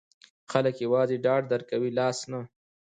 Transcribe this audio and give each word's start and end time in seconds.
خلګ 0.51 0.75
یوازې 0.85 1.17
ډاډ 1.25 1.43
درکوي، 1.51 1.91
لاس 1.99 2.17
نه. 2.31 2.39